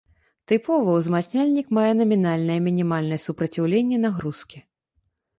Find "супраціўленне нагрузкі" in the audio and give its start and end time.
3.25-4.59